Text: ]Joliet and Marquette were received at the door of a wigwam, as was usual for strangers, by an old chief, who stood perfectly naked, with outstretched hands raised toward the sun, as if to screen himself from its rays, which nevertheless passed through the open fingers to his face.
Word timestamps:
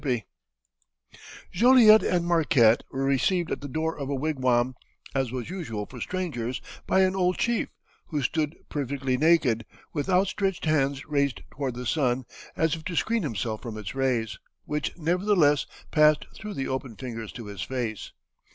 ]Joliet 1.51 2.01
and 2.01 2.25
Marquette 2.25 2.81
were 2.91 3.03
received 3.03 3.51
at 3.51 3.61
the 3.61 3.67
door 3.67 3.95
of 3.95 4.09
a 4.09 4.15
wigwam, 4.15 4.73
as 5.13 5.31
was 5.31 5.51
usual 5.51 5.85
for 5.85 6.01
strangers, 6.01 6.59
by 6.87 7.01
an 7.01 7.15
old 7.15 7.37
chief, 7.37 7.69
who 8.07 8.23
stood 8.23 8.55
perfectly 8.67 9.15
naked, 9.15 9.63
with 9.93 10.09
outstretched 10.09 10.65
hands 10.65 11.05
raised 11.05 11.41
toward 11.51 11.75
the 11.75 11.85
sun, 11.85 12.25
as 12.57 12.73
if 12.73 12.83
to 12.85 12.95
screen 12.95 13.21
himself 13.21 13.61
from 13.61 13.77
its 13.77 13.93
rays, 13.93 14.39
which 14.65 14.97
nevertheless 14.97 15.67
passed 15.91 16.25
through 16.33 16.55
the 16.55 16.67
open 16.67 16.95
fingers 16.95 17.31
to 17.33 17.45
his 17.45 17.61
face. 17.61 18.11